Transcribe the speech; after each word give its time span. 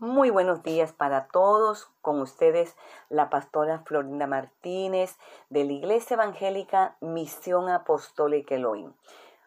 Muy 0.00 0.30
buenos 0.30 0.62
días 0.62 0.92
para 0.92 1.26
todos. 1.26 1.90
Con 2.02 2.20
ustedes 2.20 2.76
la 3.08 3.30
pastora 3.30 3.80
Florinda 3.80 4.28
Martínez 4.28 5.18
de 5.50 5.64
la 5.64 5.72
Iglesia 5.72 6.14
Evangélica 6.14 6.96
Misión 7.00 7.68
Apostólica 7.68 8.54
Elohim. 8.54 8.92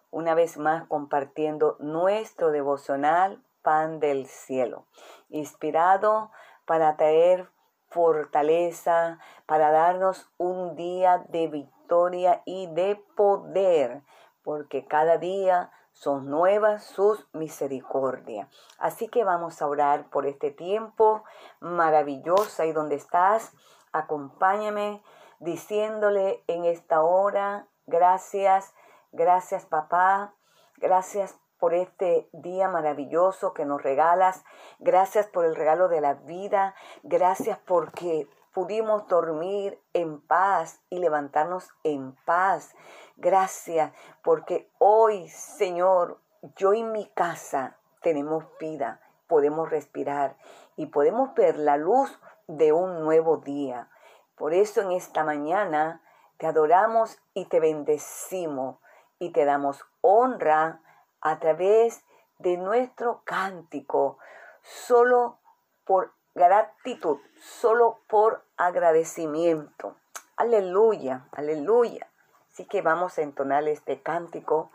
Una 0.10 0.34
vez 0.36 0.58
más 0.58 0.86
compartiendo 0.90 1.78
nuestro 1.80 2.52
devocional 2.52 3.42
Pan 3.62 4.02
del 4.02 4.28
Cielo, 4.28 4.88
inspirado 5.30 6.32
para 6.66 6.98
traer 6.98 7.48
fortaleza, 7.88 9.20
para 9.46 9.72
darnos 9.72 10.30
un 10.38 10.76
día 10.76 11.24
de 11.30 11.48
victoria 11.48 12.42
y 12.44 12.68
de 12.68 13.02
poder, 13.16 14.02
porque 14.44 14.86
cada 14.86 15.18
día 15.18 15.72
son 16.02 16.32
nuevas 16.32 16.84
sus 16.84 17.28
misericordias. 17.32 18.50
Así 18.80 19.08
que 19.08 19.24
vamos 19.24 19.62
a 19.62 19.68
orar 19.68 20.10
por 20.10 20.26
este 20.26 20.50
tiempo 20.50 21.24
maravilloso 21.60 22.64
y 22.64 22.72
donde 22.72 22.96
estás, 22.96 23.52
acompáñame 23.92 25.04
diciéndole 25.38 26.44
en 26.48 26.66
esta 26.66 27.04
hora, 27.04 27.68
gracias, 27.86 28.74
gracias 29.12 29.68
papá, 29.68 30.34
gracias 30.78 31.40
por 31.60 31.76
este 31.76 32.28
día 32.34 32.68
maravilloso 32.68 33.54
que 33.54 33.66
nos 33.66 33.84
regalas, 33.84 34.44
gracias 34.80 35.28
por 35.28 35.46
el 35.46 35.56
regalo 35.56 35.88
de 35.88 36.02
la 36.02 36.16
vida, 36.16 36.74
gracias 37.04 37.60
porque 37.60 38.28
pudimos 38.54 39.08
dormir 39.08 39.80
en 39.94 40.22
paz 40.22 40.82
y 40.90 41.00
levantarnos 41.00 41.70
en 41.84 42.16
paz. 42.26 42.76
Gracias, 43.18 43.94
porque 44.24 44.70
hoy, 44.78 45.28
Señor, 45.30 46.20
yo 46.56 46.74
y 46.74 46.84
mi 46.84 47.08
casa 47.08 47.78
tenemos 48.02 48.46
vida, 48.60 49.00
podemos 49.28 49.70
respirar 49.70 50.36
y 50.76 50.88
podemos 50.88 51.34
ver 51.36 51.58
la 51.58 51.78
luz 51.78 52.20
de 52.48 52.74
un 52.74 53.02
nuevo 53.02 53.38
día. 53.38 53.90
Por 54.36 54.54
eso 54.54 54.82
en 54.82 54.92
esta 54.92 55.24
mañana 55.24 56.02
te 56.38 56.48
adoramos 56.48 57.20
y 57.34 57.46
te 57.46 57.60
bendecimos 57.60 58.78
y 59.20 59.32
te 59.32 59.46
damos 59.46 59.86
honra 60.02 60.82
a 61.22 61.40
través 61.40 62.04
de 62.40 62.58
nuestro 62.58 63.22
cántico, 63.24 64.18
solo 64.64 65.38
por 65.86 66.14
gratitud, 66.34 67.20
solo 67.40 68.00
por 68.08 68.44
agradecimiento. 68.58 69.96
Aleluya, 70.38 71.28
aleluya. 71.32 72.10
Así 72.52 72.66
que 72.66 72.82
vamos 72.82 73.18
a 73.18 73.22
entonar 73.22 73.68
este 73.68 74.02
cántico 74.02 74.72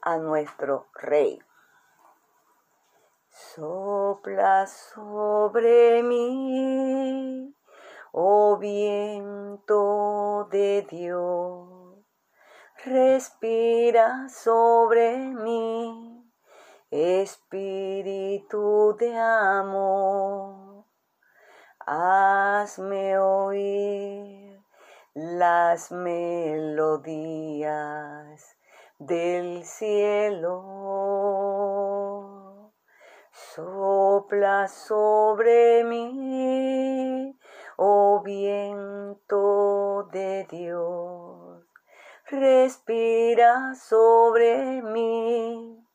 a 0.00 0.18
nuestro 0.18 0.86
Rey. 0.94 1.40
Sopla 3.28 4.66
sobre 4.66 6.02
mí, 6.02 7.54
oh 8.12 8.56
viento 8.56 10.48
de 10.50 10.86
Dios, 10.88 11.98
respira 12.84 14.28
sobre 14.30 15.18
mí, 15.18 16.32
espíritu 16.90 18.96
de 18.98 19.18
amor 19.18 20.65
hazme 21.86 23.16
oír 23.18 24.60
las 25.14 25.92
melodías 25.92 27.06
del 28.98 29.64
cielo. 29.64 30.62
Sopla 33.30 34.66
sobre 34.68 35.84
mí, 35.84 37.38
oh 37.76 38.20
viento 38.24 40.08
de 40.10 40.44
Dios. 40.50 41.64
Respira 42.28 43.74
sobre 43.76 44.82
mí, 44.82 45.86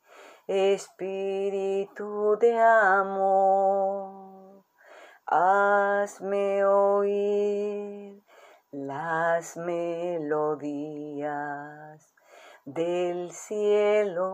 espíritu 0.48 2.38
de 2.40 2.58
amor 2.58 4.11
hazme 5.34 6.66
oír 6.66 8.22
las 8.72 9.56
melodías 9.56 11.34
del 12.66 13.31
cielo. 13.31 14.28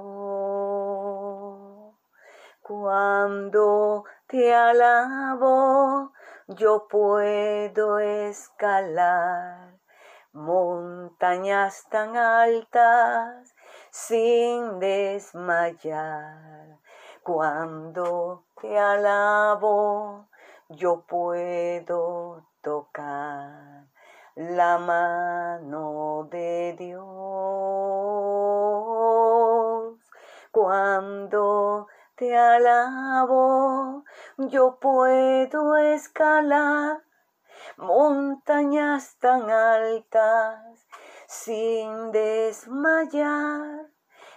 Cuando 2.64 4.06
te 4.26 4.56
alabo, 4.56 6.14
yo 6.48 6.88
puedo 6.88 8.00
escalar 8.00 9.78
montañas 10.34 11.86
tan 11.92 12.18
altas 12.18 13.54
sin 13.92 14.80
desmayar. 14.80 16.80
Cuando 17.22 18.46
te 18.60 18.80
alabo, 18.80 20.28
yo 20.70 21.06
puedo 21.08 22.46
tocar 22.62 23.88
la 24.36 24.78
mano 24.78 26.28
de 26.30 26.76
Dios. 26.78 27.08
Cuando 30.52 31.88
te 32.16 32.38
alabo, 32.38 34.04
yo 34.38 34.78
puedo 34.80 35.78
escalar 35.78 37.02
montañas 37.78 39.18
tan 39.20 39.50
altas 39.50 40.86
sin 41.28 42.12
desmayar. 42.12 43.88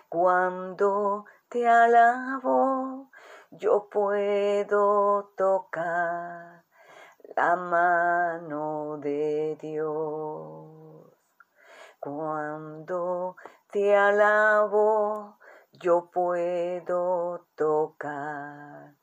Cuando 0.08 1.24
te 1.48 1.68
alabo, 1.68 3.10
yo 3.50 3.88
puedo 3.90 5.32
tocar 5.36 6.64
la 7.36 7.56
mano 7.56 8.98
de 8.98 9.56
Dios. 9.60 11.10
Cuando 11.98 13.36
te 13.70 13.96
alabo, 13.96 15.38
yo 15.72 16.10
puedo 16.12 17.46
tocar 17.56 18.94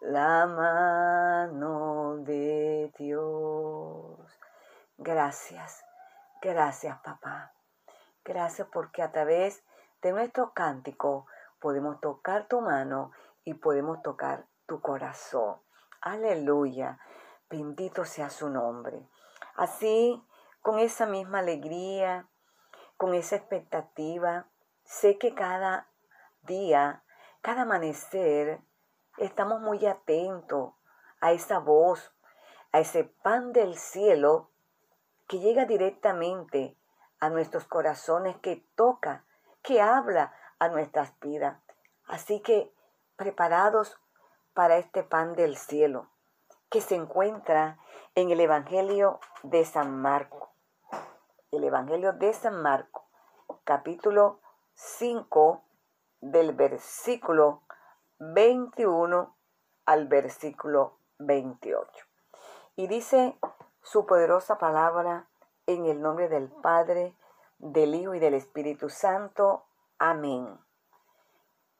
la 0.00 0.46
mano 0.46 2.18
de 2.18 2.92
Dios. 2.96 4.38
Gracias, 4.98 5.84
gracias 6.40 6.96
papá. 7.00 7.52
Gracias 8.24 8.68
porque 8.72 9.02
a 9.02 9.10
través 9.10 9.64
de 10.00 10.12
nuestro 10.12 10.52
cántico 10.52 11.26
podemos 11.58 12.00
tocar 12.00 12.46
tu 12.46 12.60
mano 12.60 13.10
y 13.50 13.54
podemos 13.54 14.00
tocar 14.02 14.46
tu 14.66 14.80
corazón. 14.80 15.56
Aleluya. 16.00 17.00
Bendito 17.50 18.04
sea 18.04 18.30
su 18.30 18.48
nombre. 18.48 19.08
Así, 19.56 20.24
con 20.62 20.78
esa 20.78 21.04
misma 21.06 21.40
alegría, 21.40 22.28
con 22.96 23.12
esa 23.12 23.34
expectativa, 23.34 24.46
sé 24.84 25.18
que 25.18 25.34
cada 25.34 25.88
día, 26.42 27.02
cada 27.40 27.62
amanecer, 27.62 28.60
estamos 29.16 29.60
muy 29.60 29.84
atentos 29.84 30.74
a 31.20 31.32
esa 31.32 31.58
voz, 31.58 32.14
a 32.70 32.78
ese 32.78 33.02
pan 33.02 33.52
del 33.52 33.76
cielo 33.76 34.52
que 35.26 35.40
llega 35.40 35.64
directamente 35.64 36.76
a 37.18 37.30
nuestros 37.30 37.64
corazones, 37.64 38.36
que 38.36 38.64
toca, 38.76 39.24
que 39.62 39.80
habla 39.80 40.32
a 40.60 40.68
nuestras 40.68 41.18
vidas. 41.18 41.60
Así 42.06 42.40
que 42.42 42.72
preparados 43.20 44.00
para 44.54 44.78
este 44.78 45.02
pan 45.02 45.34
del 45.34 45.58
cielo 45.58 46.08
que 46.70 46.80
se 46.80 46.94
encuentra 46.94 47.78
en 48.14 48.30
el 48.30 48.40
Evangelio 48.40 49.20
de 49.42 49.66
San 49.66 50.00
Marco. 50.00 50.54
El 51.50 51.64
Evangelio 51.64 52.14
de 52.14 52.32
San 52.32 52.62
Marco, 52.62 53.04
capítulo 53.64 54.40
5, 54.72 55.62
del 56.22 56.54
versículo 56.54 57.60
21 58.20 59.36
al 59.84 60.08
versículo 60.08 60.96
28. 61.18 62.06
Y 62.76 62.86
dice 62.86 63.38
su 63.82 64.06
poderosa 64.06 64.56
palabra 64.56 65.28
en 65.66 65.84
el 65.84 66.00
nombre 66.00 66.30
del 66.30 66.48
Padre, 66.48 67.14
del 67.58 67.94
Hijo 67.94 68.14
y 68.14 68.18
del 68.18 68.32
Espíritu 68.32 68.88
Santo. 68.88 69.66
Amén. 69.98 70.58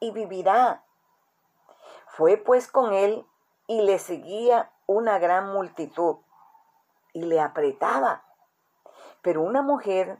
y 0.00 0.10
vivirá. 0.10 0.82
Fue 2.08 2.36
pues 2.36 2.68
con 2.68 2.92
él 2.92 3.26
y 3.66 3.82
le 3.82 3.98
seguía 3.98 4.72
una 4.86 5.18
gran 5.18 5.52
multitud 5.52 6.16
y 7.12 7.22
le 7.22 7.40
apretaba. 7.40 8.24
Pero 9.22 9.42
una 9.42 9.62
mujer 9.62 10.18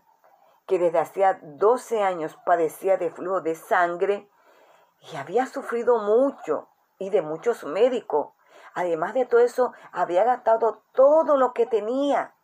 que 0.67 0.79
desde 0.79 1.01
hacía 1.01 1.41
12 1.43 2.03
años 2.03 2.39
padecía 2.47 2.97
de 2.97 3.11
flujo 3.11 3.41
de 3.41 3.57
sangre 3.57 4.31
y 5.13 5.17
había 5.17 5.47
sufrido 5.47 5.99
mucho 5.99 6.69
y 6.99 7.11
de 7.11 7.23
muchos 7.23 7.65
médicos, 7.65 8.29
Además 8.75 9.15
de 9.15 9.27
todo 9.27 9.41
eso, 9.41 9.73
había 9.93 10.25
gastado 10.25 10.83
todo 10.93 11.37
lo 11.37 11.53
que 11.53 11.67
tenía 11.67 12.35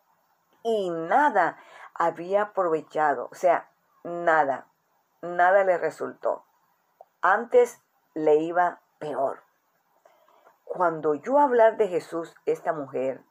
y 0.62 0.90
nada 0.90 1.58
había 1.94 2.42
aprovechado. 2.42 3.28
O 3.30 3.34
sea, 3.34 3.70
nada, 4.02 4.66
nada 5.22 5.64
le 5.64 5.78
resultó. 5.78 6.44
Antes 7.28 7.82
le 8.14 8.36
iba 8.36 8.82
peor. 9.00 9.42
Cuando 10.62 11.14
yo 11.14 11.40
hablar 11.40 11.76
de 11.76 11.88
Jesús, 11.88 12.32
esta 12.46 12.72
mujer 12.72 13.24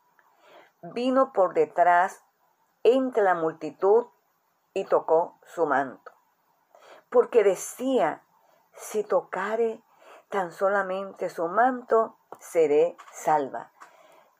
vino 0.81 1.31
por 1.31 1.53
detrás 1.53 2.21
entre 2.83 3.24
la 3.24 3.36
multitud 3.36 4.07
y 4.74 4.83
tocó 4.83 5.39
su 5.45 5.65
manto. 5.65 6.12
Porque 7.09 7.45
decía, 7.45 8.21
si 8.74 9.06
tocare 9.06 9.81
tan 10.27 10.51
solamente 10.51 11.30
su 11.30 11.47
manto, 11.47 12.18
seré 12.38 12.97
salva. 13.13 13.71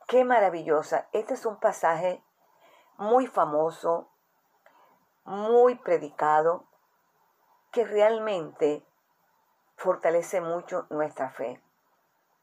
Qué 0.06 0.25
maravillosa. 0.25 1.07
Este 1.13 1.34
es 1.34 1.46
un 1.46 1.62
pasaje 1.62 2.22
muy 2.98 3.25
famoso, 3.25 4.10
muy 5.24 5.75
predicado, 5.75 6.66
que 7.72 7.86
realmente 7.86 8.86
fortalece 9.75 10.42
mucho 10.42 10.88
nuestra 10.89 11.30
fe 11.30 11.62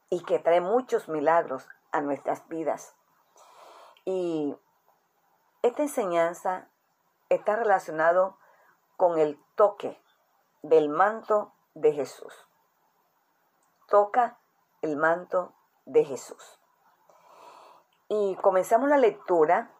y 0.09 0.23
que 0.23 0.39
trae 0.39 0.61
muchos 0.61 1.09
milagros 1.09 1.67
a 1.91 2.01
nuestras 2.01 2.47
vidas. 2.47 2.95
Y 4.05 4.55
esta 5.61 5.81
enseñanza 5.81 6.67
está 7.29 7.55
relacionado 7.55 8.37
con 8.97 9.17
el 9.17 9.39
toque 9.55 9.99
del 10.61 10.89
manto 10.89 11.53
de 11.73 11.93
Jesús. 11.93 12.33
Toca 13.87 14.37
el 14.81 14.97
manto 14.97 15.53
de 15.85 16.05
Jesús. 16.05 16.59
Y 18.07 18.35
comenzamos 18.41 18.89
la 18.89 18.97
lectura, 18.97 19.71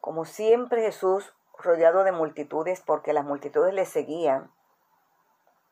como 0.00 0.24
siempre 0.24 0.82
Jesús 0.82 1.34
rodeado 1.58 2.04
de 2.04 2.12
multitudes, 2.12 2.80
porque 2.82 3.12
las 3.12 3.24
multitudes 3.24 3.74
le 3.74 3.84
seguían 3.84 4.52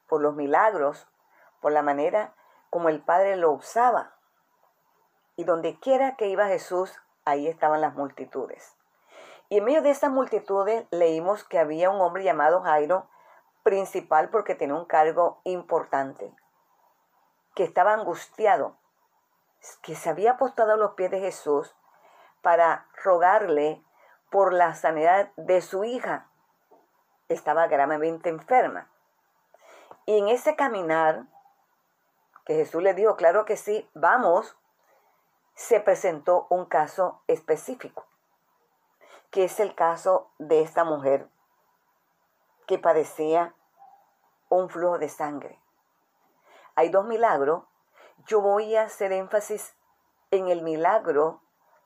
por 0.09 0.21
los 0.21 0.35
milagros, 0.35 1.09
por 1.61 1.73
la 1.73 1.83
manera 1.83 2.35
como 2.71 2.89
el 2.89 3.01
Padre 3.01 3.37
lo 3.37 3.53
usaba. 3.53 4.15
Y 5.37 5.45
donde 5.45 5.79
quiera 5.79 6.17
que 6.17 6.29
iba 6.29 6.47
Jesús, 6.47 7.01
ahí 7.25 7.47
estaban 7.49 7.81
las 7.81 7.95
multitudes. 7.95 8.77
Y 9.49 9.59
en 9.59 9.65
medio 9.65 9.83
de 9.83 9.91
estas 9.91 10.11
multitudes 10.11 10.87
leímos 10.91 11.45
que 11.45 11.59
había 11.59 11.91
un 11.91 12.01
hombre 12.01 12.25
llamado 12.25 12.63
Jairo, 12.63 13.09
principal 13.63 14.29
porque 14.31 14.55
tenía 14.55 14.77
un 14.77 14.85
cargo 14.85 15.41
importante 15.45 16.35
que 17.55 17.65
estaba 17.65 17.95
angustiado, 17.95 18.77
que 19.83 19.95
se 19.95 20.11
había 20.11 20.33
apostado 20.33 20.75
a 20.75 20.77
los 20.77 20.93
pies 20.93 21.11
de 21.11 21.21
Jesús 21.21 21.75
para 22.43 22.87
rogarle 23.03 23.83
por 24.31 24.53
la 24.53 24.75
sanidad 24.75 25.33
de 25.37 25.63
su 25.63 25.85
hija. 25.85 26.29
Estaba 27.29 27.67
gravemente 27.67 28.29
enferma. 28.29 28.91
Y 30.07 30.19
en 30.19 30.29
ese 30.29 30.57
caminar, 30.57 31.27
que 32.45 32.55
Jesús 32.55 32.83
le 32.83 32.95
dijo, 32.95 33.17
claro 33.17 33.45
que 33.45 33.57
sí, 33.57 33.89
vamos, 33.95 34.57
se 35.55 35.81
presentó 35.81 36.47
un 36.49 36.65
caso 36.65 37.23
específico, 37.27 38.07
que 39.31 39.45
es 39.45 39.61
el 39.61 39.75
caso 39.75 40.31
de 40.39 40.63
esta 40.63 40.85
mujer 40.85 41.29
que 42.67 42.79
padecía 42.79 43.55
un 44.49 44.71
flujo 44.71 44.99
de 44.99 45.09
sangre 45.09 45.61
hay 46.77 46.91
dos 46.91 47.07
milagros, 47.07 47.65
yo 48.27 48.41
voy 48.41 48.77
a 48.77 48.83
hacer 48.83 49.11
énfasis 49.11 49.75
en 50.31 50.49
el 50.49 50.63
milagro 50.63 51.41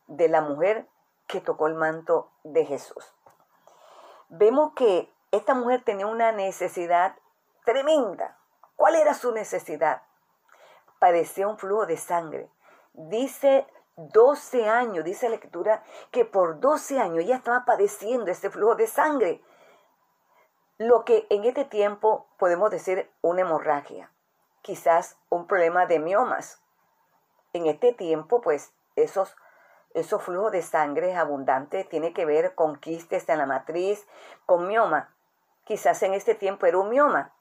de 0.09 0.29
la 0.29 0.41
mujer 0.41 0.89
que 1.29 1.41
tocó 1.41 1.69
el 1.69 1.75
manto 1.75 2.33
de 2.43 2.67
Jesús. 2.67 3.15
Vemos 4.29 4.73
que 4.75 5.13
esta 5.31 5.55
mujer 5.55 5.83
tenía 5.85 6.09
una 6.09 6.33
necesidad 6.33 7.17
tremenda. 7.65 8.39
¿Cuál 8.77 8.97
era 8.97 9.15
su 9.15 9.33
necesidad? 9.33 10.03
Padecía 10.99 11.49
un 11.49 11.59
flujo 11.59 11.87
de 11.87 11.97
sangre. 11.97 12.51
Dice 12.93 13.67
12 13.97 14.69
años, 14.69 15.05
dice 15.05 15.29
la 15.29 15.37
escritura, 15.37 15.83
que 16.11 16.25
por 16.25 16.61
12 16.61 16.99
años 16.99 17.19
ella 17.19 17.37
estaba 17.37 17.65
padeciendo 17.65 18.31
ese 18.31 18.51
flujo 18.51 18.75
de 18.75 18.87
sangre. 18.87 19.43
Lo 20.79 21.05
que 21.05 21.27
en 21.31 21.45
este 21.45 21.65
tiempo 21.65 22.27
podemos 22.39 22.71
decir 22.71 23.11
una 23.23 23.43
hemorragia 23.43 24.11
quizás 24.63 25.19
un 25.29 25.47
problema 25.47 25.87
de 25.87 25.99
miomas. 25.99 26.61
En 27.53 27.67
este 27.67 27.93
tiempo, 27.93 28.41
pues 28.41 28.73
esos, 28.97 29.37
esos 29.95 30.23
flujos 30.23 30.53
de 30.53 30.63
sangre 30.63 31.17
abundantes 31.17 31.89
tiene 31.89 32.13
que 32.13 32.25
ver 32.25 32.55
con 32.55 32.77
quistes 32.77 33.29
en 33.29 33.39
la 33.39 33.47
matriz, 33.47 34.07
con 34.47 34.67
mioma. 34.69 35.15
Quizás 35.65 36.03
en 36.03 36.15
este 36.15 36.35
tiempo 36.35 36.67
era 36.67 36.79
un 36.79 36.91
mioma, 36.91 37.33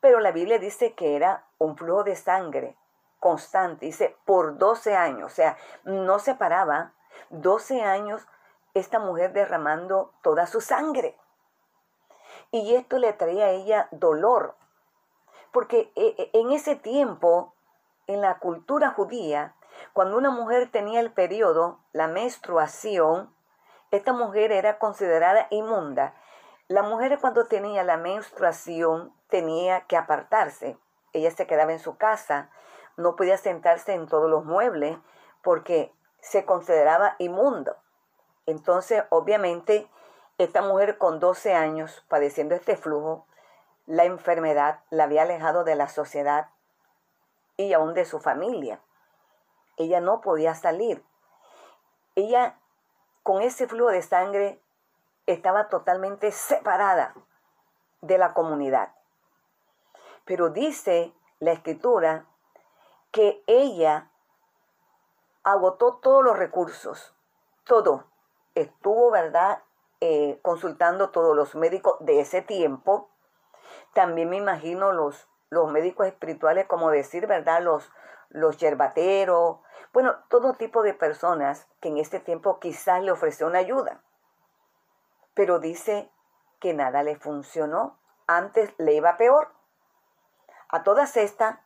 pero 0.00 0.20
la 0.20 0.32
Biblia 0.32 0.58
dice 0.58 0.94
que 0.94 1.16
era 1.16 1.46
un 1.58 1.76
flujo 1.76 2.04
de 2.04 2.16
sangre 2.16 2.76
constante, 3.20 3.86
dice 3.86 4.16
por 4.24 4.58
12 4.58 4.94
años, 4.94 5.32
o 5.32 5.34
sea, 5.34 5.56
no 5.84 6.18
se 6.18 6.34
paraba, 6.34 6.92
12 7.30 7.82
años 7.82 8.26
esta 8.74 8.98
mujer 8.98 9.32
derramando 9.32 10.12
toda 10.22 10.46
su 10.46 10.60
sangre. 10.60 11.18
Y 12.50 12.74
esto 12.74 12.98
le 12.98 13.12
traía 13.12 13.46
a 13.46 13.50
ella 13.50 13.88
dolor, 13.90 14.56
porque 15.52 15.92
eh, 15.96 16.14
eh, 16.18 16.30
en 16.34 16.52
ese 16.52 16.76
tiempo, 16.76 17.54
en 18.06 18.20
la 18.20 18.38
cultura 18.38 18.90
judía, 18.90 19.56
cuando 19.92 20.16
una 20.16 20.30
mujer 20.30 20.70
tenía 20.70 21.00
el 21.00 21.12
periodo, 21.12 21.80
la 21.92 22.08
menstruación, 22.08 23.34
esta 23.90 24.12
mujer 24.12 24.52
era 24.52 24.78
considerada 24.78 25.46
inmunda. 25.50 26.14
La 26.68 26.82
mujer 26.82 27.18
cuando 27.20 27.46
tenía 27.46 27.84
la 27.84 27.96
menstruación 27.96 29.14
tenía 29.28 29.82
que 29.82 29.96
apartarse. 29.96 30.76
Ella 31.12 31.30
se 31.30 31.46
quedaba 31.46 31.72
en 31.72 31.78
su 31.78 31.96
casa, 31.96 32.50
no 32.96 33.14
podía 33.14 33.36
sentarse 33.36 33.94
en 33.94 34.08
todos 34.08 34.28
los 34.28 34.44
muebles 34.44 34.98
porque 35.42 35.92
se 36.20 36.44
consideraba 36.44 37.14
inmundo. 37.18 37.76
Entonces, 38.46 39.04
obviamente, 39.10 39.88
esta 40.38 40.60
mujer 40.60 40.98
con 40.98 41.20
12 41.20 41.54
años 41.54 42.04
padeciendo 42.08 42.56
este 42.56 42.76
flujo, 42.76 43.26
la 43.86 44.04
enfermedad 44.04 44.80
la 44.90 45.04
había 45.04 45.22
alejado 45.22 45.62
de 45.62 45.76
la 45.76 45.88
sociedad 45.88 46.48
y 47.56 47.74
aún 47.74 47.94
de 47.94 48.04
su 48.04 48.18
familia. 48.18 48.80
Ella 49.76 50.00
no 50.00 50.20
podía 50.20 50.56
salir. 50.56 51.04
Ella, 52.16 52.58
con 53.22 53.40
ese 53.40 53.68
flujo 53.68 53.90
de 53.90 54.02
sangre, 54.02 54.60
estaba 55.26 55.68
totalmente 55.68 56.30
separada 56.32 57.14
de 58.00 58.18
la 58.18 58.32
comunidad. 58.32 58.94
Pero 60.24 60.50
dice 60.50 61.12
la 61.38 61.52
escritura 61.52 62.26
que 63.10 63.42
ella 63.46 64.10
agotó 65.42 65.96
todos 65.96 66.24
los 66.24 66.36
recursos, 66.36 67.14
todo. 67.64 68.04
Estuvo, 68.54 69.10
¿verdad?, 69.10 69.62
eh, 70.00 70.38
consultando 70.42 71.10
todos 71.10 71.34
los 71.34 71.54
médicos 71.54 71.96
de 72.00 72.20
ese 72.20 72.42
tiempo 72.42 73.10
también 73.92 74.28
me 74.28 74.36
imagino 74.36 74.92
los, 74.92 75.28
los 75.48 75.70
médicos 75.70 76.06
espirituales, 76.06 76.66
como 76.66 76.90
decir, 76.90 77.26
¿verdad? 77.26 77.62
Los, 77.62 77.90
los 78.28 78.58
yerbateros, 78.58 79.58
bueno, 79.92 80.16
todo 80.28 80.54
tipo 80.54 80.82
de 80.82 80.94
personas 80.94 81.66
que 81.80 81.88
en 81.88 81.96
este 81.96 82.20
tiempo 82.20 82.60
quizás 82.60 83.02
le 83.02 83.10
ofreció 83.10 83.46
una 83.46 83.60
ayuda. 83.60 84.02
Pero 85.36 85.60
dice 85.60 86.10
que 86.58 86.72
nada 86.72 87.02
le 87.02 87.14
funcionó, 87.14 87.98
antes 88.26 88.74
le 88.78 88.94
iba 88.94 89.18
peor. 89.18 89.52
A 90.70 90.82
todas 90.82 91.18
estas, 91.18 91.58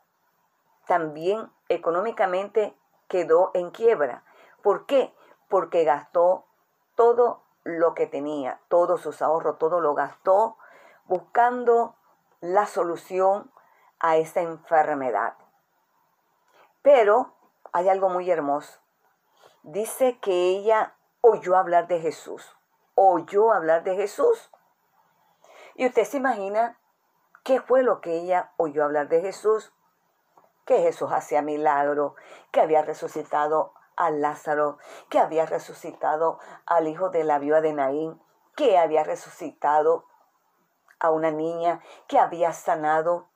también 0.86 1.50
económicamente 1.68 2.76
quedó 3.06 3.52
en 3.54 3.70
quiebra. 3.70 4.24
¿Por 4.60 4.86
qué? 4.86 5.14
Porque 5.48 5.84
gastó 5.84 6.46
todo 6.96 7.44
lo 7.62 7.94
que 7.94 8.08
tenía, 8.08 8.60
todos 8.66 9.00
sus 9.00 9.22
ahorros, 9.22 9.58
todo 9.58 9.80
lo 9.80 9.94
gastó 9.94 10.56
buscando 11.04 11.94
la 12.40 12.66
solución 12.66 13.52
a 14.00 14.16
esta 14.16 14.40
enfermedad. 14.40 15.34
Pero 16.82 17.34
hay 17.72 17.88
algo 17.88 18.08
muy 18.08 18.28
hermoso. 18.28 18.80
Dice 19.62 20.18
que 20.18 20.48
ella 20.48 20.94
oyó 21.20 21.56
hablar 21.56 21.86
de 21.86 22.00
Jesús. 22.00 22.56
Oyó 23.02 23.54
hablar 23.54 23.82
de 23.82 23.96
Jesús. 23.96 24.50
Y 25.74 25.86
usted 25.86 26.04
se 26.04 26.18
imagina 26.18 26.78
qué 27.44 27.58
fue 27.58 27.82
lo 27.82 28.02
que 28.02 28.12
ella 28.12 28.52
oyó 28.58 28.84
hablar 28.84 29.08
de 29.08 29.22
Jesús. 29.22 29.72
Que 30.66 30.82
Jesús 30.82 31.10
hacía 31.10 31.40
milagro, 31.40 32.14
que 32.50 32.60
había 32.60 32.82
resucitado 32.82 33.72
a 33.96 34.10
Lázaro, 34.10 34.76
que 35.08 35.18
había 35.18 35.46
resucitado 35.46 36.40
al 36.66 36.88
hijo 36.88 37.08
de 37.08 37.24
la 37.24 37.38
viuda 37.38 37.62
de 37.62 37.72
Naín, 37.72 38.20
que 38.54 38.76
había 38.76 39.02
resucitado 39.02 40.04
a 40.98 41.08
una 41.08 41.30
niña, 41.30 41.80
que 42.06 42.18
había 42.18 42.52
sanado 42.52 43.29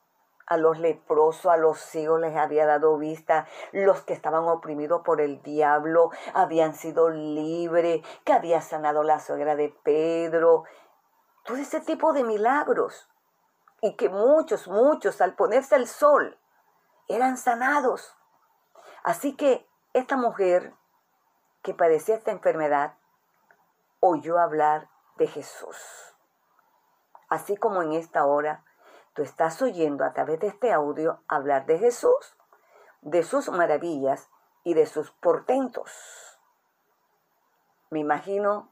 a 0.46 0.56
los 0.56 0.78
leprosos, 0.78 1.46
a 1.46 1.56
los 1.56 1.78
ciegos 1.78 2.20
les 2.20 2.36
había 2.36 2.66
dado 2.66 2.98
vista, 2.98 3.46
los 3.72 4.02
que 4.02 4.12
estaban 4.12 4.44
oprimidos 4.44 5.02
por 5.02 5.20
el 5.20 5.42
diablo 5.42 6.10
habían 6.34 6.74
sido 6.74 7.10
libres, 7.10 8.04
que 8.24 8.32
había 8.32 8.60
sanado 8.60 9.02
la 9.02 9.20
suegra 9.20 9.56
de 9.56 9.70
Pedro, 9.82 10.64
todo 11.44 11.56
ese 11.58 11.80
tipo 11.80 12.12
de 12.12 12.24
milagros. 12.24 13.08
Y 13.80 13.96
que 13.96 14.08
muchos, 14.08 14.66
muchos 14.66 15.20
al 15.20 15.34
ponerse 15.34 15.76
el 15.76 15.86
sol 15.86 16.38
eran 17.08 17.36
sanados. 17.36 18.16
Así 19.02 19.36
que 19.36 19.68
esta 19.92 20.16
mujer 20.16 20.74
que 21.62 21.74
padecía 21.74 22.14
esta 22.14 22.30
enfermedad 22.30 22.94
oyó 24.00 24.38
hablar 24.38 24.88
de 25.16 25.26
Jesús. 25.26 25.76
Así 27.28 27.56
como 27.56 27.82
en 27.82 27.92
esta 27.92 28.24
hora 28.24 28.64
tú 29.14 29.22
estás 29.22 29.62
oyendo 29.62 30.04
a 30.04 30.12
través 30.12 30.40
de 30.40 30.48
este 30.48 30.72
audio 30.72 31.20
hablar 31.28 31.66
de 31.66 31.78
Jesús, 31.78 32.36
de 33.00 33.22
sus 33.22 33.48
maravillas 33.48 34.28
y 34.64 34.74
de 34.74 34.86
sus 34.86 35.12
portentos. 35.12 35.90
Me 37.90 38.00
imagino 38.00 38.70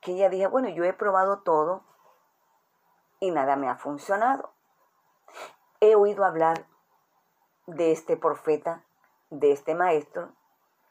que 0.00 0.12
ella 0.12 0.28
dijo, 0.28 0.50
bueno, 0.50 0.68
yo 0.68 0.84
he 0.84 0.92
probado 0.92 1.40
todo 1.40 1.82
y 3.18 3.32
nada 3.32 3.56
me 3.56 3.68
ha 3.68 3.76
funcionado. 3.76 4.52
He 5.80 5.96
oído 5.96 6.24
hablar 6.24 6.66
de 7.66 7.90
este 7.90 8.16
profeta, 8.16 8.84
de 9.30 9.50
este 9.50 9.74
maestro, 9.74 10.32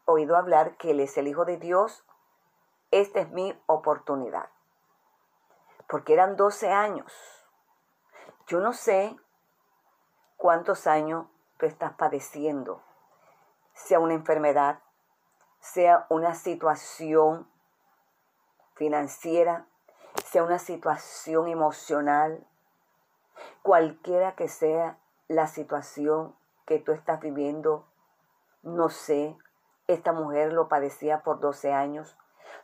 he 0.07 0.11
oído 0.11 0.35
hablar 0.35 0.75
que 0.75 0.91
él 0.91 0.99
es 0.99 1.17
el 1.17 1.27
Hijo 1.27 1.45
de 1.45 1.57
Dios. 1.57 2.03
Esta 2.91 3.21
es 3.21 3.31
mi 3.31 3.57
oportunidad. 3.65 4.49
Porque 5.87 6.13
eran 6.13 6.35
12 6.35 6.71
años 6.71 7.42
yo 8.47 8.59
no 8.59 8.73
sé 8.73 9.15
cuántos 10.37 10.87
años 10.87 11.27
tú 11.57 11.65
estás 11.65 11.93
padeciendo, 11.93 12.81
sea 13.73 13.99
una 13.99 14.13
enfermedad, 14.13 14.79
sea 15.59 16.05
una 16.09 16.35
situación 16.35 17.47
financiera, 18.75 19.65
sea 20.25 20.43
una 20.43 20.59
situación 20.59 21.47
emocional, 21.47 22.45
cualquiera 23.61 24.35
que 24.35 24.47
sea 24.47 24.97
la 25.27 25.47
situación 25.47 26.35
que 26.65 26.79
tú 26.79 26.91
estás 26.91 27.19
viviendo, 27.21 27.85
no 28.61 28.89
sé, 28.89 29.37
esta 29.87 30.11
mujer 30.11 30.53
lo 30.53 30.67
padecía 30.67 31.23
por 31.23 31.39
12 31.39 31.73
años, 31.73 32.17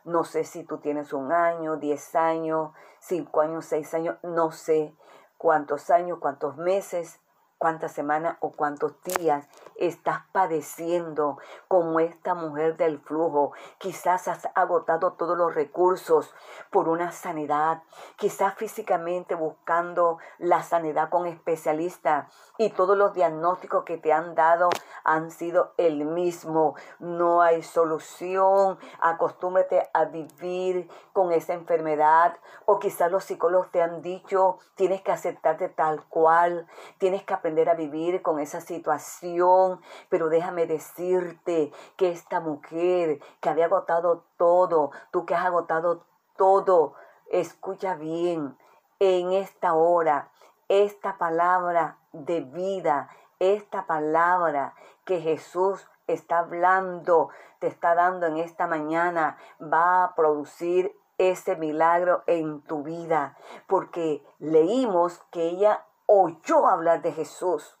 no 0.04 0.24
sé 0.24 0.44
si 0.44 0.64
tú 0.64 0.78
tienes 0.78 1.12
un 1.12 1.32
año, 1.32 1.76
10 1.76 2.14
años, 2.14 2.72
5 3.00 3.40
años, 3.40 3.64
6 3.66 3.94
años, 3.94 4.16
no 4.22 4.52
sé, 4.52 4.94
cuántos 5.40 5.88
años, 5.88 6.18
cuántos 6.20 6.58
meses, 6.58 7.18
cuántas 7.60 7.92
semanas 7.92 8.38
o 8.40 8.52
cuántos 8.52 8.94
días 9.02 9.46
estás 9.76 10.22
padeciendo 10.32 11.36
como 11.68 12.00
esta 12.00 12.34
mujer 12.34 12.78
del 12.78 12.98
flujo. 12.98 13.52
Quizás 13.76 14.28
has 14.28 14.48
agotado 14.54 15.12
todos 15.12 15.36
los 15.36 15.54
recursos 15.54 16.34
por 16.70 16.88
una 16.88 17.12
sanidad, 17.12 17.82
quizás 18.16 18.54
físicamente 18.54 19.34
buscando 19.34 20.16
la 20.38 20.62
sanidad 20.62 21.10
con 21.10 21.26
especialistas 21.26 22.32
y 22.56 22.70
todos 22.70 22.96
los 22.96 23.12
diagnósticos 23.12 23.84
que 23.84 23.98
te 23.98 24.10
han 24.14 24.34
dado 24.34 24.70
han 25.04 25.30
sido 25.30 25.74
el 25.76 26.06
mismo. 26.06 26.76
No 26.98 27.42
hay 27.42 27.62
solución. 27.62 28.78
Acostúmbrate 29.00 29.90
a 29.92 30.06
vivir 30.06 30.88
con 31.12 31.30
esa 31.30 31.52
enfermedad 31.52 32.38
o 32.64 32.78
quizás 32.78 33.12
los 33.12 33.24
psicólogos 33.24 33.70
te 33.70 33.82
han 33.82 34.00
dicho 34.00 34.58
tienes 34.76 35.02
que 35.02 35.12
aceptarte 35.12 35.68
tal 35.68 36.02
cual, 36.04 36.66
tienes 36.96 37.22
que 37.22 37.34
aprender 37.34 37.49
a 37.68 37.74
vivir 37.74 38.22
con 38.22 38.38
esa 38.38 38.60
situación, 38.60 39.80
pero 40.08 40.28
déjame 40.28 40.66
decirte 40.66 41.72
que 41.96 42.10
esta 42.10 42.40
mujer 42.40 43.20
que 43.40 43.48
había 43.48 43.66
agotado 43.66 44.24
todo, 44.36 44.90
tú 45.10 45.26
que 45.26 45.34
has 45.34 45.44
agotado 45.44 46.04
todo, 46.36 46.94
escucha 47.30 47.94
bien, 47.94 48.56
en 49.00 49.32
esta 49.32 49.74
hora, 49.74 50.30
esta 50.68 51.18
palabra 51.18 51.98
de 52.12 52.40
vida, 52.40 53.08
esta 53.38 53.86
palabra 53.86 54.74
que 55.04 55.20
Jesús 55.20 55.88
está 56.06 56.38
hablando, 56.38 57.30
te 57.58 57.66
está 57.66 57.94
dando 57.94 58.26
en 58.26 58.38
esta 58.38 58.66
mañana, 58.66 59.36
va 59.60 60.04
a 60.04 60.14
producir 60.14 60.94
ese 61.18 61.56
milagro 61.56 62.22
en 62.26 62.62
tu 62.62 62.82
vida, 62.82 63.36
porque 63.66 64.24
leímos 64.38 65.18
que 65.30 65.48
ella 65.48 65.84
oyó 66.12 66.66
hablar 66.66 67.02
de 67.02 67.12
Jesús. 67.12 67.78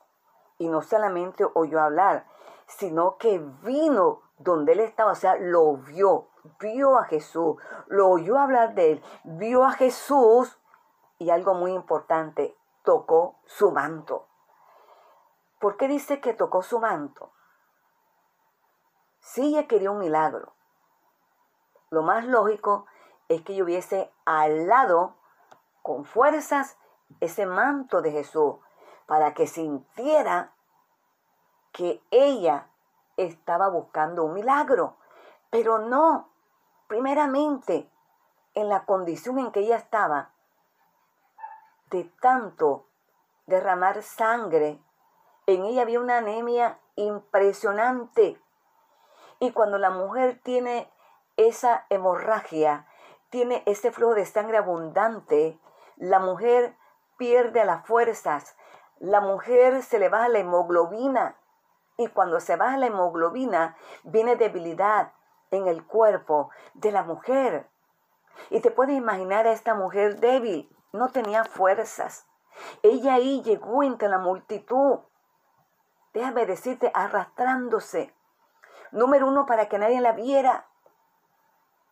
Y 0.56 0.68
no 0.68 0.82
solamente 0.82 1.44
oyó 1.54 1.80
hablar, 1.80 2.26
sino 2.66 3.16
que 3.16 3.38
vino 3.62 4.20
donde 4.38 4.72
él 4.72 4.80
estaba, 4.80 5.12
o 5.12 5.16
sea, 5.16 5.36
lo 5.36 5.78
vio, 5.78 6.28
vio 6.60 6.96
a 6.96 7.04
Jesús, 7.04 7.56
lo 7.88 8.08
oyó 8.08 8.38
hablar 8.38 8.74
de 8.74 8.92
él, 8.92 9.04
vio 9.24 9.64
a 9.64 9.72
Jesús 9.72 10.58
y 11.18 11.30
algo 11.30 11.54
muy 11.54 11.72
importante, 11.72 12.56
tocó 12.84 13.40
su 13.46 13.72
manto. 13.72 14.28
¿Por 15.58 15.76
qué 15.76 15.88
dice 15.88 16.20
que 16.20 16.32
tocó 16.32 16.62
su 16.62 16.78
manto? 16.78 17.32
Si 19.18 19.42
ella 19.42 19.66
quería 19.66 19.90
un 19.90 19.98
milagro, 19.98 20.54
lo 21.90 22.02
más 22.02 22.24
lógico 22.24 22.86
es 23.28 23.42
que 23.42 23.54
yo 23.56 23.64
hubiese 23.64 24.12
al 24.24 24.68
lado 24.68 25.16
con 25.82 26.04
fuerzas 26.04 26.78
ese 27.18 27.46
manto 27.46 28.02
de 28.02 28.12
Jesús 28.12 28.56
para 29.06 29.34
que 29.34 29.46
sintiera 29.46 30.52
que 31.72 32.02
ella 32.10 32.68
estaba 33.16 33.68
buscando 33.68 34.24
un 34.24 34.34
milagro. 34.34 34.96
Pero 35.50 35.78
no, 35.78 36.30
primeramente, 36.86 37.90
en 38.54 38.68
la 38.68 38.84
condición 38.84 39.38
en 39.38 39.50
que 39.52 39.60
ella 39.60 39.76
estaba, 39.76 40.30
de 41.90 42.04
tanto 42.20 42.86
derramar 43.46 44.02
sangre, 44.02 44.80
en 45.46 45.64
ella 45.64 45.82
había 45.82 46.00
una 46.00 46.18
anemia 46.18 46.78
impresionante. 46.96 48.40
Y 49.40 49.52
cuando 49.52 49.78
la 49.78 49.90
mujer 49.90 50.40
tiene 50.42 50.90
esa 51.36 51.86
hemorragia, 51.88 52.86
tiene 53.30 53.62
ese 53.66 53.90
flujo 53.90 54.14
de 54.14 54.26
sangre 54.26 54.58
abundante, 54.58 55.58
la 55.96 56.20
mujer 56.20 56.76
pierde 57.20 57.66
las 57.66 57.86
fuerzas, 57.86 58.56
la 58.98 59.20
mujer 59.20 59.82
se 59.82 59.98
le 59.98 60.08
baja 60.08 60.28
la 60.30 60.38
hemoglobina 60.38 61.36
y 61.98 62.08
cuando 62.08 62.40
se 62.40 62.56
baja 62.56 62.78
la 62.78 62.86
hemoglobina 62.86 63.76
viene 64.04 64.36
debilidad 64.36 65.12
en 65.50 65.68
el 65.68 65.84
cuerpo 65.84 66.48
de 66.72 66.92
la 66.92 67.02
mujer. 67.02 67.68
Y 68.48 68.60
te 68.60 68.70
puedes 68.70 68.96
imaginar 68.96 69.46
a 69.46 69.52
esta 69.52 69.74
mujer 69.74 70.18
débil, 70.18 70.74
no 70.92 71.10
tenía 71.10 71.44
fuerzas. 71.44 72.26
Ella 72.82 73.16
ahí 73.16 73.42
llegó 73.42 73.82
entre 73.82 74.08
la 74.08 74.18
multitud, 74.18 75.00
déjame 76.14 76.46
decirte, 76.46 76.90
arrastrándose. 76.94 78.14
Número 78.92 79.28
uno, 79.28 79.44
para 79.44 79.68
que 79.68 79.78
nadie 79.78 80.00
la 80.00 80.12
viera. 80.12 80.68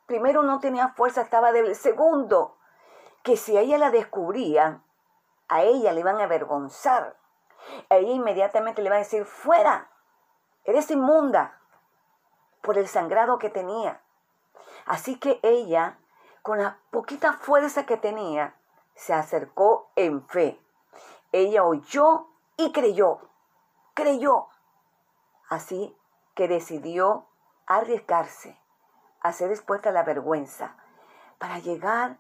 Primero 0.07 0.43
no 0.43 0.59
tenía 0.59 0.89
fuerza, 0.89 1.21
estaba 1.21 1.53
débil. 1.53 1.75
Segundo, 1.75 2.57
que 3.23 3.37
si 3.37 3.59
ella 3.59 3.77
la 3.77 3.91
descubría, 3.91 4.83
a 5.49 5.63
ella 5.63 5.93
le 5.93 6.01
iban 6.01 6.21
a 6.21 6.25
avergonzar. 6.25 7.17
Ella 7.89 8.13
inmediatamente 8.13 8.83
le 8.83 8.89
iban 8.89 8.97
a 8.97 9.05
decir, 9.05 9.25
fuera, 9.25 9.91
eres 10.65 10.91
inmunda 10.91 11.61
por 12.63 12.79
el 12.79 12.89
sangrado 12.89 13.39
que 13.39 13.51
tenía. 13.51 14.03
Así 14.87 15.19
que 15.19 15.41
ella, 15.43 15.99
con 16.43 16.59
la 16.59 16.79
poquita 16.91 17.33
fuerza 17.35 17.87
que 17.87 17.97
tenía, 17.97 18.55
se 18.95 19.15
acercó 19.15 19.91
en 19.97 20.27
fe. 20.27 20.61
Ella 21.33 21.65
oyó 21.65 22.29
y 22.57 22.73
creyó, 22.73 23.21
creyó. 23.95 24.49
Así 25.49 25.97
que 26.35 26.49
decidió 26.49 27.27
arriesgarse 27.67 28.59
a 29.21 29.33
ser 29.33 29.51
expuesta 29.51 29.91
la 29.91 30.05
vergüenza 30.05 30.77
para 31.39 31.59
llegar 31.59 32.19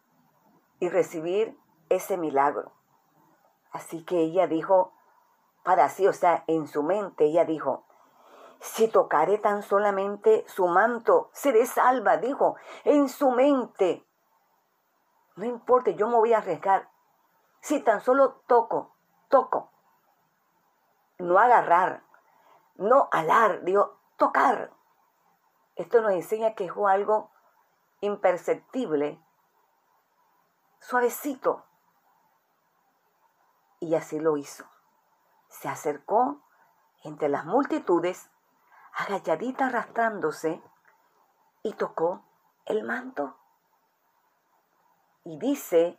y 0.81 0.89
recibir 0.89 1.59
ese 1.89 2.17
milagro. 2.17 2.78
Así 3.73 4.05
que 4.05 4.19
ella 4.19 4.47
dijo 4.47 4.93
para 5.69 5.91
sí, 5.91 6.09
o 6.09 6.15
sea, 6.15 6.45
en 6.47 6.67
su 6.67 6.83
mente 6.83 7.27
ella 7.27 7.45
dijo, 7.45 7.85
Si 8.59 8.89
tocaré 8.89 9.37
tan 9.37 9.63
solamente 9.63 10.45
su 10.49 10.67
manto, 10.67 11.29
seré 11.35 11.67
salva, 11.67 12.17
dijo, 12.17 12.57
en 12.85 13.11
su 13.11 13.31
mente. 13.33 14.03
No 15.37 15.45
importa, 15.45 15.91
yo 15.91 16.09
me 16.09 16.17
voy 16.17 16.33
a 16.33 16.39
arriesgar. 16.39 16.89
Si 17.61 17.81
tan 17.81 18.01
solo 18.01 18.41
toco, 18.47 18.95
toco. 19.29 19.71
No 21.19 21.39
agarrar, 21.39 22.03
no 22.77 23.11
alar, 23.13 23.63
digo, 23.63 23.99
tocar. 24.17 24.73
Esto 25.77 26.01
nos 26.01 26.13
enseña 26.13 26.55
que 26.55 26.65
es 26.65 26.73
algo 26.89 27.31
imperceptible, 28.01 29.21
suavecito. 30.81 31.68
Y 33.81 33.95
así 33.95 34.19
lo 34.19 34.37
hizo. 34.37 34.65
Se 35.49 35.69
acercó 35.69 36.41
entre 37.05 37.29
las 37.29 37.45
multitudes, 37.45 38.31
agacharita 38.93 39.67
arrastrándose, 39.67 40.63
y 41.63 41.73
tocó 41.75 42.23
el 42.67 42.85
manto. 42.85 43.37
Y 45.25 45.39
dice 45.39 45.99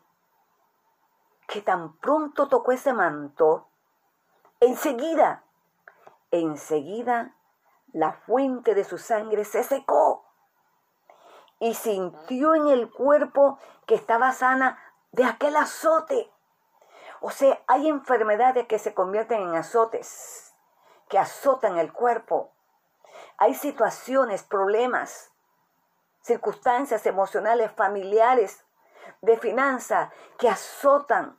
que 1.47 1.61
tan 1.61 1.97
pronto 1.97 2.47
tocó 2.47 2.71
ese 2.71 2.93
manto, 2.93 3.67
enseguida, 4.59 5.43
enseguida 6.31 7.35
la 7.91 8.13
fuente 8.13 8.75
de 8.75 8.83
su 8.83 8.97
sangre 8.97 9.45
se 9.45 9.63
secó 9.63 10.25
y 11.59 11.73
sintió 11.73 12.55
en 12.55 12.67
el 12.67 12.91
cuerpo 12.91 13.59
que 13.85 13.95
estaba 13.95 14.31
sana 14.31 14.79
de 15.11 15.25
aquel 15.25 15.55
azote. 15.55 16.31
O 17.21 17.31
sea, 17.31 17.61
hay 17.67 17.89
enfermedades 17.89 18.67
que 18.67 18.79
se 18.79 18.93
convierten 18.93 19.41
en 19.41 19.55
azotes, 19.55 20.53
que 21.09 21.19
azotan 21.19 21.77
el 21.77 21.91
cuerpo. 21.91 22.53
Hay 23.37 23.55
situaciones, 23.55 24.43
problemas, 24.43 25.31
circunstancias 26.21 27.05
emocionales, 27.05 27.71
familiares, 27.71 28.65
de 29.21 29.37
finanzas 29.37 30.13
que 30.37 30.47
azotan 30.47 31.37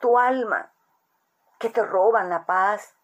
tu 0.00 0.18
alma, 0.18 0.72
que 1.58 1.70
te 1.70 1.82
roban 1.82 2.28
la 2.28 2.44
paz, 2.44 2.94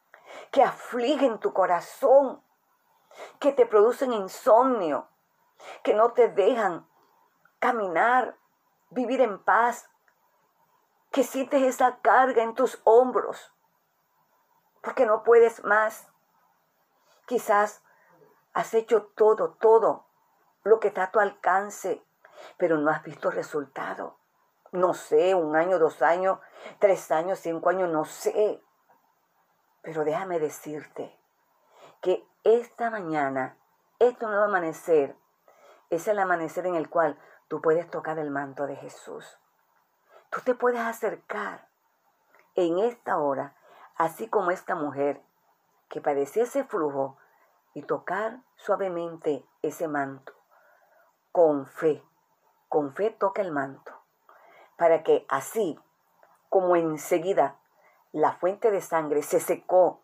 que 0.50 0.62
afligen 0.62 1.38
tu 1.38 1.52
corazón, 1.52 2.42
que 3.38 3.52
te 3.52 3.66
producen 3.66 4.12
insomnio, 4.12 5.08
que 5.82 5.94
no 5.94 6.12
te 6.12 6.28
dejan 6.28 6.86
caminar, 7.58 8.36
vivir 8.90 9.20
en 9.20 9.42
paz, 9.42 9.88
que 11.10 11.24
sientes 11.24 11.62
esa 11.62 11.98
carga 12.00 12.42
en 12.42 12.54
tus 12.54 12.80
hombros, 12.84 13.52
porque 14.82 15.06
no 15.06 15.22
puedes 15.22 15.64
más. 15.64 16.08
Quizás 17.26 17.82
has 18.52 18.74
hecho 18.74 19.04
todo, 19.14 19.54
todo 19.54 20.06
lo 20.64 20.80
que 20.80 20.88
está 20.88 21.04
a 21.04 21.10
tu 21.10 21.20
alcance, 21.20 22.04
pero 22.56 22.78
no 22.78 22.90
has 22.90 23.02
visto 23.02 23.30
resultado. 23.30 24.18
No 24.72 24.92
sé, 24.92 25.34
un 25.34 25.56
año, 25.56 25.78
dos 25.78 26.02
años, 26.02 26.38
tres 26.78 27.10
años, 27.10 27.38
cinco 27.38 27.70
años, 27.70 27.88
no 27.88 28.04
sé. 28.04 28.62
Pero 29.82 30.04
déjame 30.04 30.38
decirte 30.38 31.18
que 32.02 32.26
esta 32.44 32.90
mañana, 32.90 33.56
este 33.98 34.26
nuevo 34.26 34.44
amanecer, 34.44 35.16
es 35.90 36.06
el 36.06 36.18
amanecer 36.18 36.66
en 36.66 36.74
el 36.74 36.90
cual 36.90 37.18
tú 37.48 37.62
puedes 37.62 37.90
tocar 37.90 38.18
el 38.18 38.30
manto 38.30 38.66
de 38.66 38.76
Jesús. 38.76 39.38
Tú 40.30 40.40
te 40.44 40.54
puedes 40.54 40.80
acercar 40.80 41.68
en 42.54 42.78
esta 42.78 43.18
hora, 43.18 43.54
así 43.96 44.28
como 44.28 44.50
esta 44.50 44.74
mujer 44.74 45.22
que 45.88 46.00
padecía 46.00 46.42
ese 46.42 46.64
flujo, 46.64 47.16
y 47.74 47.82
tocar 47.82 48.40
suavemente 48.56 49.46
ese 49.62 49.86
manto. 49.88 50.32
Con 51.32 51.66
fe, 51.66 52.02
con 52.68 52.94
fe 52.94 53.10
toca 53.10 53.40
el 53.40 53.52
manto, 53.52 53.92
para 54.76 55.02
que 55.02 55.24
así 55.28 55.78
como 56.48 56.76
enseguida 56.76 57.56
la 58.12 58.32
fuente 58.32 58.70
de 58.70 58.80
sangre 58.80 59.22
se 59.22 59.38
secó 59.38 60.00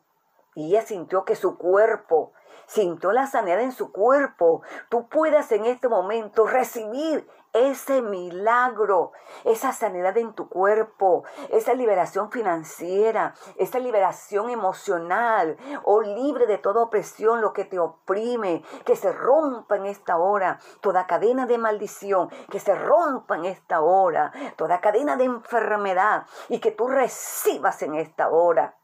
y 0.55 0.69
ella 0.69 0.83
sintió 0.83 1.25
que 1.25 1.37
su 1.37 1.57
cuerpo 1.59 2.33
sintió 2.67 3.13
la 3.13 3.27
sanidad 3.27 3.61
en 3.61 3.73
su 3.73 3.93
cuerpo, 3.93 4.63
tú 4.89 5.09
puedas 5.09 5.53
en 5.53 5.65
este 5.67 5.89
momento 5.89 6.47
recibir 6.47 7.29
ese 7.53 8.03
milagro, 8.03 9.13
esa 9.45 9.73
sanidad 9.73 10.17
en 10.19 10.33
tu 10.35 10.49
cuerpo, 10.49 11.23
esa 11.51 11.73
liberación 11.73 12.33
financiera, 12.33 13.35
esa 13.57 13.79
liberación 13.79 14.51
emocional. 14.51 15.57
O 15.85 16.03
libre 16.03 16.47
de 16.47 16.59
toda 16.59 16.83
opresión, 16.83 17.41
lo 17.41 17.53
que 17.53 17.65
te 17.65 17.79
oprime, 17.79 18.65
que 18.85 18.97
se 18.97 19.13
rompa 19.13 19.77
en 19.77 19.87
esta 19.87 20.19
hora 20.19 20.59
toda 20.81 21.07
cadena 21.07 21.47
de 21.47 21.59
maldición, 21.59 22.29
que 22.51 22.59
se 22.59 22.75
rompa 22.75 23.37
en 23.37 23.45
esta 23.45 23.81
hora 23.81 24.33
toda 24.57 24.81
cadena 24.81 25.17
de 25.17 25.25
enfermedad 25.25 26.27
y 26.49 26.59
que 26.59 26.73
tú 26.73 26.89
recibas 26.89 27.83
en 27.83 27.95
esta 27.95 28.31
hora 28.31 28.77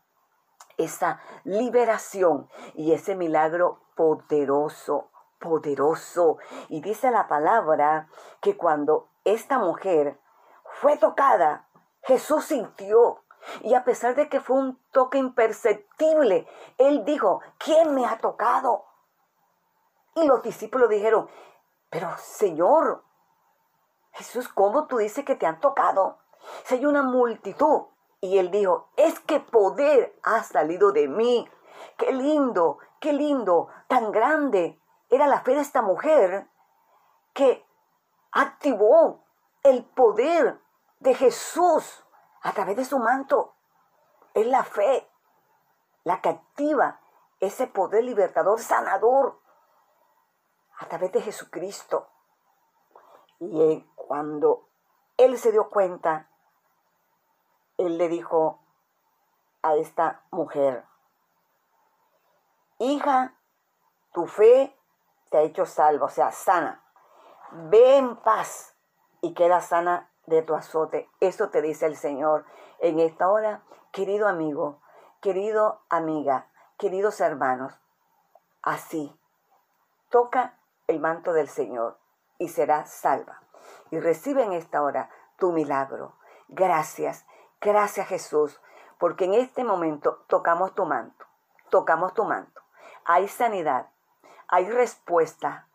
esa 0.85 1.21
liberación 1.45 2.49
y 2.75 2.93
ese 2.93 3.14
milagro 3.14 3.81
poderoso, 3.95 5.11
poderoso. 5.38 6.38
Y 6.69 6.81
dice 6.81 7.11
la 7.11 7.29
palabra 7.29 8.09
que 8.40 8.57
cuando 8.57 9.09
esta 9.25 9.59
mujer 9.59 10.19
fue 10.81 10.97
tocada, 10.97 11.69
Jesús 12.03 12.47
sintió. 12.47 13.25
Y 13.62 13.75
a 13.75 13.85
pesar 13.85 14.14
de 14.14 14.29
que 14.29 14.40
fue 14.40 14.57
un 14.57 14.79
toque 14.93 15.19
imperceptible, 15.19 16.47
él 16.79 17.05
dijo, 17.05 17.40
¿quién 17.59 17.95
me 17.95 18.07
ha 18.07 18.19
tocado? 18.19 18.85
Y 20.14 20.27
los 20.27 20.43
discípulos 20.43 20.90
dijeron, 20.90 21.29
pero 21.88 22.09
Señor, 22.19 23.03
Jesús, 24.12 24.49
¿cómo 24.49 24.87
tú 24.87 24.99
dices 24.99 25.25
que 25.25 25.37
te 25.37 25.47
han 25.47 25.61
tocado? 25.61 26.19
Si 26.64 26.77
hay 26.77 26.87
una 26.87 27.03
multitud. 27.03 27.87
Y 28.21 28.39
él 28.39 28.51
dijo, 28.51 28.91
es 28.97 29.19
que 29.21 29.41
poder 29.41 30.19
ha 30.23 30.43
salido 30.43 30.93
de 30.93 31.09
mí. 31.09 31.49
Qué 31.97 32.13
lindo, 32.13 32.79
qué 33.01 33.13
lindo, 33.13 33.69
tan 33.89 34.13
grande 34.13 34.81
era 35.09 35.27
la 35.27 35.41
fe 35.41 35.55
de 35.55 35.61
esta 35.61 35.83
mujer 35.83 36.49
que 37.33 37.67
activó 38.33 39.25
el 39.63 39.85
poder 39.85 40.61
de 41.01 41.15
Jesús 41.15 42.05
a 42.43 42.53
través 42.53 42.77
de 42.77 42.85
su 42.85 42.99
manto. 42.99 43.55
Es 44.35 44.47
la 44.47 44.65
fe 44.65 45.11
la 46.05 46.21
que 46.21 46.29
activa 46.29 47.01
ese 47.41 47.67
poder 47.67 48.05
libertador, 48.05 48.61
sanador, 48.61 49.41
a 50.79 50.87
través 50.87 51.13
de 51.13 51.23
Jesucristo. 51.23 52.09
Y 53.39 53.83
cuando 53.95 54.69
él 55.17 55.39
se 55.39 55.53
dio 55.53 55.69
cuenta 55.71 56.30
él 57.81 57.97
le 57.97 58.09
dijo 58.09 58.61
a 59.62 59.75
esta 59.75 60.23
mujer, 60.31 60.85
hija, 62.79 63.35
tu 64.12 64.27
fe 64.27 64.77
te 65.31 65.38
ha 65.38 65.40
hecho 65.43 65.64
salvo, 65.64 66.07
o 66.07 66.09
sea, 66.11 66.31
sana. 66.31 66.85
Ve 67.53 67.97
en 67.97 68.16
paz 68.16 68.77
y 69.23 69.33
queda 69.33 69.61
sana 69.61 70.11
de 70.27 70.43
tu 70.43 70.55
azote. 70.55 71.09
Eso 71.21 71.49
te 71.49 71.62
dice 71.62 71.87
el 71.87 71.97
Señor 71.97 72.45
en 72.81 73.01
esta 73.01 73.29
hora, 73.29 73.62
querido 73.93 74.29
amigo, 74.29 74.81
querido 75.21 75.83
amiga, 75.88 76.49
queridos 76.79 77.21
hermanos. 77.21 77.81
Así, 78.62 79.19
toca 80.11 80.59
el 80.87 81.01
manto 81.01 81.33
del 81.33 81.49
Señor 81.49 81.99
y 82.38 82.49
serás 82.49 82.90
salva. 82.90 83.43
Y 83.90 84.01
recibe 84.01 84.45
en 84.45 84.53
esta 84.53 84.83
hora 84.83 85.11
tu 85.38 85.53
milagro. 85.53 86.14
Gracias. 86.49 87.25
Gracias 87.62 88.07
Jesús, 88.09 88.59
porque 88.99 89.27
en 89.27 89.35
este 89.35 89.64
momento 89.64 90.25
tocamos 90.29 90.75
tu 90.75 90.87
manto, 90.87 91.27
tocamos 91.68 92.14
tu 92.14 92.25
manto. 92.25 92.62
Hay 93.05 93.29
sanidad, 93.29 93.90
hay 94.49 94.70
respuesta, 94.70 95.68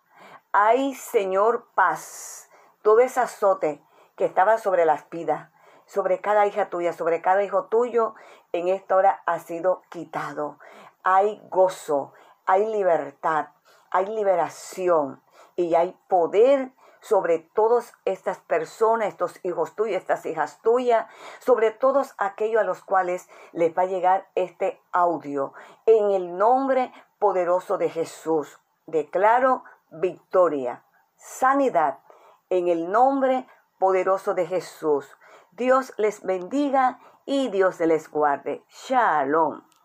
hay 0.51 0.95
Señor 0.95 1.67
paz. 1.75 2.49
Todo 2.81 3.01
ese 3.01 3.19
azote 3.19 3.83
que 4.15 4.25
estaba 4.25 4.57
sobre 4.57 4.85
las 4.85 5.07
vidas, 5.11 5.51
sobre 5.85 6.21
cada 6.21 6.47
hija 6.47 6.71
tuya, 6.71 6.91
sobre 6.91 7.21
cada 7.21 7.43
hijo 7.43 7.65
tuyo, 7.65 8.15
en 8.51 8.67
esta 8.67 8.95
hora 8.95 9.21
ha 9.27 9.37
sido 9.37 9.83
quitado. 9.89 10.57
Hay 11.03 11.39
gozo, 11.51 12.13
hay 12.47 12.65
libertad, 12.65 13.49
hay 13.91 14.07
liberación 14.07 15.21
y 15.55 15.75
hay 15.75 15.95
poder 16.07 16.71
sobre 17.07 17.37
todas 17.37 17.93
estas 18.05 18.39
personas, 18.39 19.09
estos 19.09 19.39
hijos 19.43 19.75
tuyos, 19.75 19.97
estas 19.97 20.25
hijas 20.25 20.59
tuyas, 20.63 21.05
sobre 21.39 21.69
todos 21.69 22.15
aquellos 22.17 22.61
a 22.61 22.65
los 22.65 22.81
cuales 22.81 23.29
les 23.51 23.77
va 23.77 23.83
a 23.83 23.85
llegar 23.85 24.27
este 24.33 24.81
audio. 24.91 25.53
En 25.85 26.11
el 26.11 26.35
nombre 26.35 26.91
poderoso 27.19 27.77
de 27.77 27.89
Jesús, 27.89 28.59
declaro 28.87 29.63
victoria, 29.91 30.83
sanidad, 31.15 31.99
en 32.49 32.69
el 32.69 32.91
nombre 32.91 33.47
poderoso 33.77 34.33
de 34.33 34.47
Jesús. 34.47 35.07
Dios 35.51 35.93
les 35.97 36.23
bendiga 36.23 36.99
y 37.25 37.49
Dios 37.49 37.79
les 37.81 38.09
guarde. 38.09 38.63
Shalom. 38.69 39.61